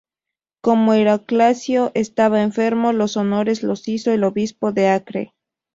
Como 0.63 0.93
Heraclio 0.95 1.91
estaba 1.93 2.41
enfermo, 2.41 2.91
los 2.91 3.17
honores 3.17 3.61
los 3.61 3.87
hizo 3.87 4.11
el 4.11 4.23
Obispo 4.23 4.71
de 4.71 4.87
Acre. 4.89 5.35